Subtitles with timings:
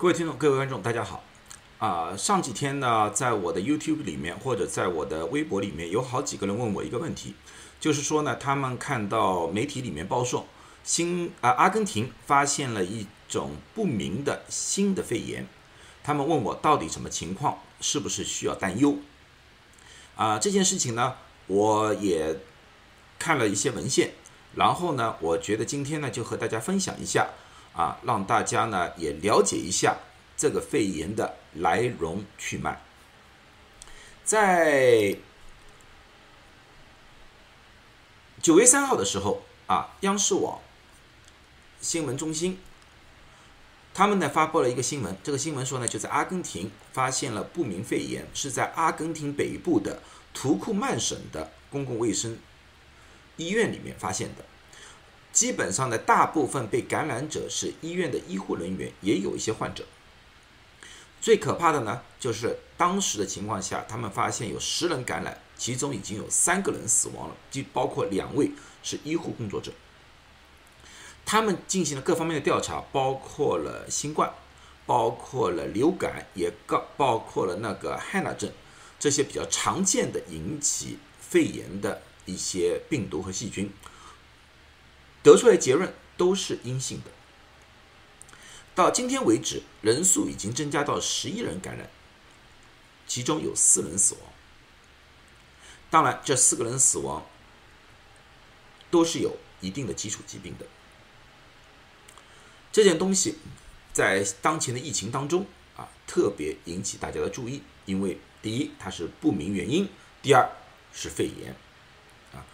[0.00, 1.24] 各位听众、各位观众，大家好。
[1.80, 7.34] 啊，上几天呢，在我的 YouTube 里面或者在我的微博里面，有好几个人问我一个问题，
[7.80, 10.46] 就是说呢，他们看到媒体里面报说，
[10.84, 15.48] 新啊阿根廷发现了一种不明的新的肺炎，
[16.04, 18.98] 他们问我到底什么情况，是不是需要担忧？
[20.14, 21.16] 啊，这件事情呢，
[21.48, 22.38] 我也
[23.18, 24.12] 看了一些文献，
[24.54, 27.30] 然后呢，我觉得今天呢，就和大家分享一下，
[27.78, 29.96] 啊，让大家呢也了解一下
[30.36, 32.82] 这个肺炎的来龙去脉。
[34.24, 35.16] 在
[38.42, 40.60] 九月三号的时候，啊，央视网
[41.80, 42.58] 新闻中心
[43.94, 50.02] 他们呢发布了一个新闻，这个新闻说呢，就在阿根廷发现了不明肺炎，是在阿根廷北部的
[50.34, 52.38] 图库曼省的公共卫生
[53.36, 54.44] 医院里面发现的。
[55.38, 59.84] 基本上呢，大部分被感染者是医院的医护人员，也有一些患者。
[61.20, 68.50] 最可怕的呢，就是当时的情况下，他们发现有十人感染，其中已经有三个人死亡了，既包括两位
[68.82, 69.70] 是医护工作者。
[71.24, 74.34] 他们进行了各方面的调查，包括了新冠，
[74.86, 78.50] 包括了流感，也告包括了那个汉纳症，
[78.98, 83.70] 这些比较常见的引起肺炎的一些病毒和细菌，
[85.28, 87.10] 得出来结论都是阴性的。
[88.74, 91.90] 到今天为止，人数已经增加到十一人感染，
[93.06, 94.22] 其中有四人死亡。
[95.90, 97.26] 当然，这四个人死亡
[98.90, 100.66] 都是有一定的基础疾病的。
[102.70, 103.38] 这件东西
[103.92, 109.88] 在当前的疫情当中啊，特别引起大家的注意，因为第一它是不明原因，
[110.22, 110.48] 第二
[110.92, 111.56] 是肺炎
[112.32, 112.46] 啊，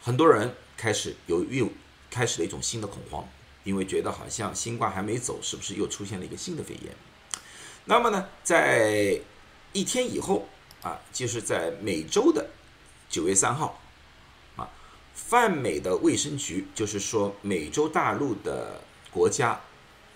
[0.00, 1.70] 很多人开始有又
[2.08, 3.28] 开始了一种新的恐慌，
[3.64, 6.94] 因为觉得好像新冠还没走，是不是又出现了一个新的肺炎？
[7.84, 9.20] 那么呢，在
[9.74, 10.48] 一天以后
[10.80, 12.48] 啊，就是在美洲的
[13.10, 13.78] 九月三号
[14.56, 14.70] 啊，
[15.14, 18.80] 泛美的卫生局，就是说美洲大陆的。
[19.10, 19.58] 国家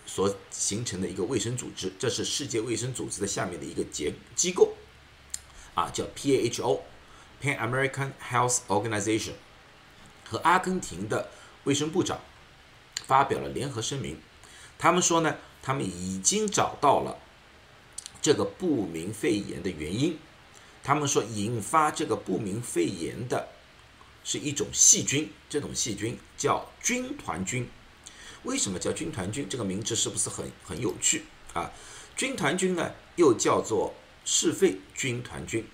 [0.04, 4.74] 所形成的一个卫生组织，这是世界卫生组织的下面的一个结机构，
[5.74, 9.32] 啊，叫 PAHO，Pan American Health Organization，
[10.32, 11.28] 和阿根廷的
[11.64, 12.18] 卫生部长
[13.04, 14.16] 发表了联合声明，
[14.78, 17.18] 他们说呢，他们已经找到了
[18.22, 20.18] 这个不明肺炎的原因，
[20.82, 23.48] 他们说引发这个不明肺炎的
[24.24, 27.68] 是一种细菌，这种细菌叫军团菌。
[28.44, 29.46] 为什么叫军团菌？
[29.46, 31.70] 这个名字是不是很很有趣啊？
[32.16, 33.92] 军团菌呢，又叫做
[34.24, 35.66] 嗜肺军团菌，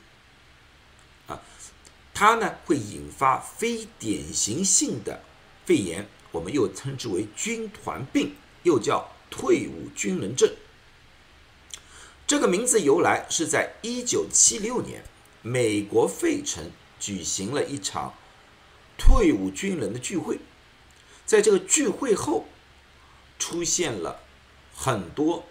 [2.18, 5.22] 它呢会引发非典型性的
[5.64, 8.34] 肺炎，我们又称之为军团病，
[8.64, 10.52] 又叫退伍军人症。
[12.26, 15.04] 这个名字由来是在一九七六年，
[15.42, 18.14] 美国费城举行了一场
[18.98, 20.40] 退伍军人的聚会，
[21.24, 22.48] 在这个聚会后。
[23.38, 24.22] 出现了
[24.74, 25.44] 很多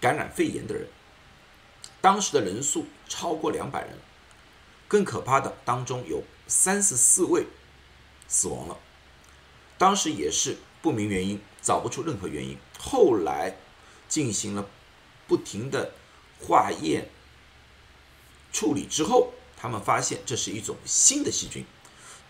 [0.00, 0.86] 感染肺炎的人，
[2.00, 3.98] 当时的人数超过两百人，
[4.86, 7.46] 更可怕的当中有三十四位
[8.28, 8.76] 死亡了，
[9.78, 12.56] 当时也是不明原因，找不出任何原因。
[12.78, 13.56] 后来
[14.08, 14.68] 进行了
[15.26, 15.92] 不停的
[16.40, 17.08] 化验
[18.52, 21.64] 处理之后，他们发现这是一种新的细菌。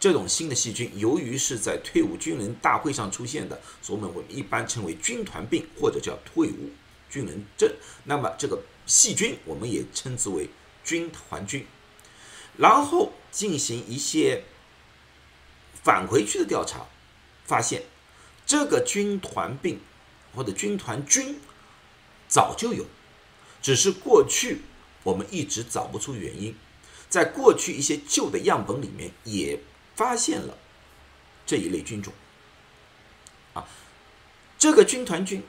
[0.01, 6.71] 这种新的细菌，由于是在退伍军人大会上出现的，所以我们一般称为军团病或者叫退伍
[7.09, 7.73] 军人症。
[8.05, 10.49] 那么这个细菌我们也称之为
[10.85, 11.67] 军团菌。
[12.57, 14.45] 然后进行一些
[15.83, 16.87] 返回去的调查，
[17.45, 17.83] 发现
[18.47, 19.81] 这个军团病
[20.35, 21.41] 或者军团菌
[22.29, 22.87] 早就有，
[23.63, 24.63] 只是过去
[25.03, 26.55] 我们一直找不出原因。
[27.09, 29.59] 在过去一些旧的样本里面也。
[29.97, 30.59] 发现了
[31.47, 32.13] 这一类菌种，
[33.53, 33.65] 啊，
[34.59, 35.41] 这个军团菌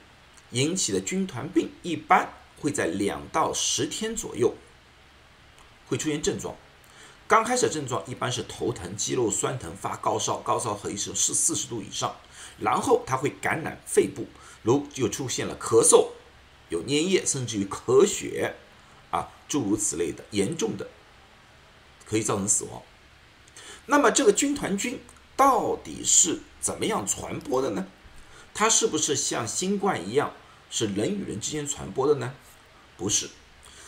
[0.51, 4.53] 引起的军团病一般会在两到十天左右
[5.87, 6.55] 会出现症状。
[7.27, 12.15] 刚开始症状一般是头疼、肌肉酸疼、发高烧，高烧可以是四四十度以上，
[12.59, 14.27] 然后它会感染肺部，
[14.61, 16.09] 如就出现了咳嗽、
[16.69, 18.53] 有粘液，甚至于咳血，
[19.09, 20.87] 啊，诸如此类的，严重的
[22.05, 22.83] 可以造成死亡。
[23.87, 24.99] 那么这个军团菌
[25.35, 27.87] 到底是怎么样传播的呢？
[28.53, 30.31] 它是不是像新冠一样
[30.69, 32.35] 是人与人之间传播的呢？
[32.95, 33.29] 不是。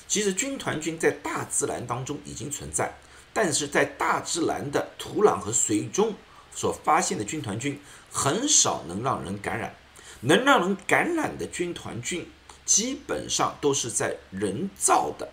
[0.07, 2.95] 其实军团菌在大自然当中已经存在，
[3.37, 6.15] 但是在大自然的土壤和水中
[6.51, 7.79] 所发现的军团菌
[8.11, 9.75] 很少能让人感染。
[10.21, 12.27] 能让人感染的军团菌，
[12.65, 15.29] 基本上都是在人造的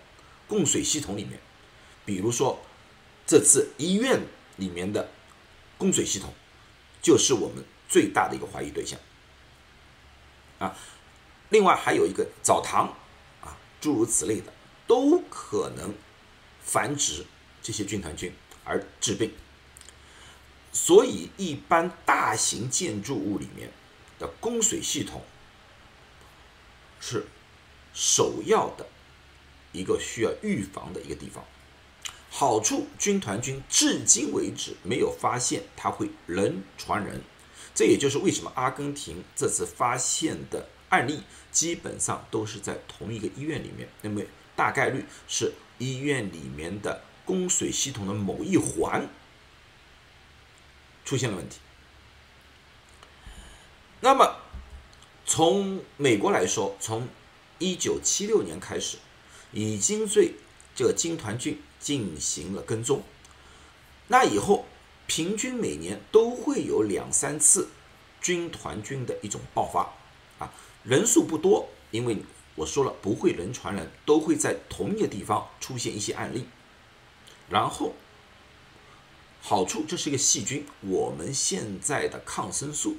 [0.47, 1.41] 供水系统里面，
[2.05, 2.61] 比如说
[3.27, 4.21] 这次医院
[4.57, 5.09] 里面的
[5.79, 6.35] 供水系统，
[7.01, 9.01] 就是我们最大的一个怀疑对象。
[10.59, 10.77] 啊，
[11.49, 12.95] 另外还有一个澡堂，
[13.41, 14.53] 啊，诸如此类的，
[14.87, 15.95] 都可能
[16.63, 17.25] 繁殖
[17.65, 18.33] 这些军团菌
[18.63, 19.33] 而致病。
[20.73, 23.73] 所以，一般大型建筑物里面
[24.19, 25.23] 的供水系统
[27.01, 27.27] 是
[27.93, 28.87] 首要的
[29.73, 31.45] 一个需要预防的一个地方。
[32.29, 37.23] 好处，军团菌至今为止没有发现它会人传人，
[37.73, 41.23] 这也就是为什么阿根廷这次发现的案例
[41.53, 44.21] 基本上都是在同一个医院里面，那么
[44.57, 49.09] 大概率是医院里面的供水系统的某一环。
[51.05, 51.59] 出现了问题。
[54.01, 54.39] 那么，
[55.27, 57.09] 从美国来说，从
[57.59, 58.97] 一九七六年开始，
[59.53, 60.35] 已经对
[60.75, 63.03] 这个金团菌进行了跟踪。
[64.09, 64.67] 那以后，
[65.07, 67.69] 平均每年都会有两三次
[68.23, 69.93] 军团菌的一种爆发，
[70.39, 70.53] 啊，
[70.85, 72.19] 人数不多，因为
[72.55, 76.47] 我说了不会人传人，都会在同一个地方出现一些案例，
[77.49, 77.95] 然后。
[79.47, 82.97] 好处，这是一个细菌，我们现在的抗生素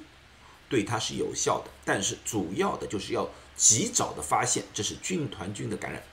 [0.68, 6.04] 对它是有效的，但是主要的就是要及早的发现这是军团菌的感染。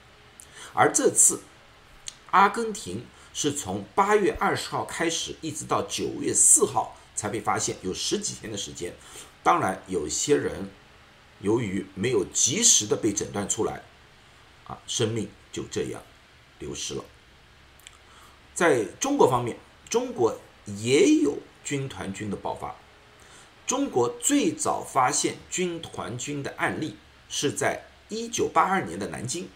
[0.72, 1.44] 而这次
[2.32, 8.92] 阿根廷是从八月二十号开始，一直到九月四号才被发现，有十几天的时间。
[9.44, 10.68] 当然，有些人
[11.38, 13.84] 由于没有及时的被诊断出来，
[14.66, 16.02] 啊，生命就这样
[16.58, 17.04] 流失了。
[18.54, 19.58] 在中国方面。
[19.90, 22.74] 中国也有军团菌的爆发。
[23.64, 26.96] 中国最早发现军团菌的案例
[27.28, 29.48] 是在一九八二年的南京。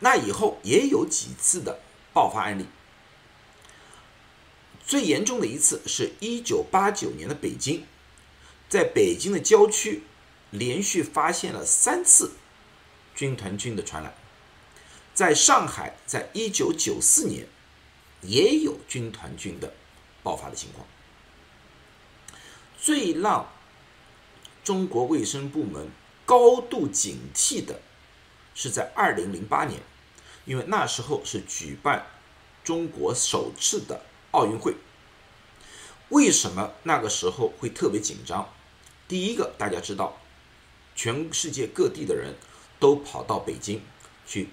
[0.00, 1.78] 那以后也有几次的
[2.12, 2.66] 爆发案例。
[4.84, 7.86] 最严重的一次是一九八九年的北京，
[8.68, 10.02] 在北京的郊区
[10.50, 12.32] 连续发现了三次
[13.14, 14.12] 军团菌的传染。
[15.14, 17.46] 在上海，在一九九四年。
[18.26, 19.72] 也有军团菌的
[20.22, 20.86] 爆发的情况。
[22.78, 23.48] 最让
[24.62, 25.88] 中国卫生部门
[26.26, 27.80] 高度警惕的
[28.54, 29.80] 是在二零零八年，
[30.44, 32.06] 因为那时候是举办
[32.62, 34.74] 中国首次的奥运会。
[36.10, 38.52] 为什么那个时候会特别紧张？
[39.08, 40.18] 第一个，大家知道，
[40.94, 42.34] 全世界各地的人
[42.78, 43.82] 都跑到北京
[44.26, 44.48] 去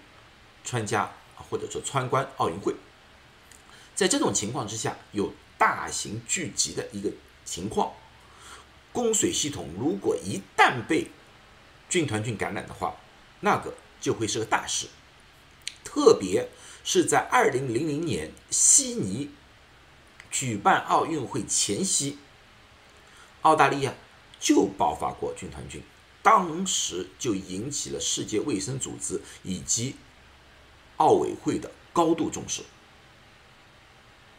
[0.64, 1.12] 参加
[1.50, 2.76] 或者说参观奥运会。
[4.02, 7.12] 在这种情况之下，有大型聚集的一个
[7.46, 7.94] 情况，
[8.92, 11.12] 供水系统如果一旦被
[11.88, 12.96] 军团菌感染的话，
[13.42, 14.88] 那个就会是个大事。
[15.84, 16.50] 特别
[16.84, 19.30] 是在二零零零年悉尼
[20.32, 22.18] 举办奥运会前夕，
[23.44, 23.94] 澳大利亚
[24.40, 25.84] 就爆发过军团菌，
[26.24, 29.96] 当时就引起了世界卫生组织以及
[30.98, 32.64] 奥委会的高度重视。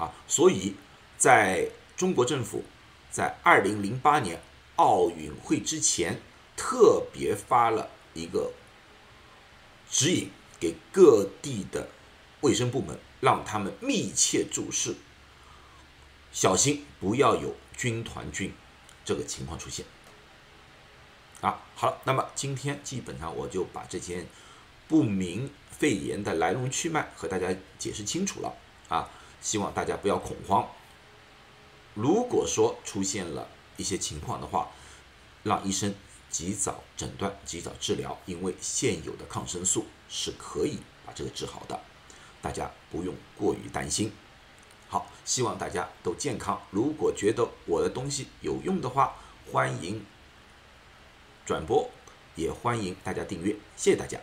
[0.02, 0.74] 啊，所以
[1.16, 2.64] 在中国政府
[3.08, 4.40] 在二零零八年
[4.74, 6.20] 奥运会之前，
[6.56, 8.50] 特别发了一个
[9.88, 11.88] 指引给各地的
[12.40, 14.96] 卫生部门，让他们密切注视，
[16.32, 18.52] 小心不要有军团菌
[19.04, 19.86] 这个情况出现。
[21.42, 24.26] 啊，好了，那么今天基本上我就把这件
[24.88, 28.52] 不明肺炎的来龙去脉和大家解释清楚了
[28.88, 29.08] 啊。
[29.42, 30.66] 希望大家不要恐慌。
[31.94, 33.46] 如果说出现了
[33.76, 34.70] 一些情况的话，
[35.42, 35.94] 让医生
[36.30, 41.78] 及早诊断、及早治疗，因为现有的抗生素是可以把这个治好的，
[42.40, 44.10] 大家不用过于担心。
[44.88, 46.60] 好，希望大家都健康。
[46.70, 49.16] 如果觉得我的东西有用的话，
[49.50, 50.04] 欢迎
[51.44, 51.90] 转播，
[52.36, 53.56] 也欢迎大家订阅。
[53.76, 54.18] 谢谢大家。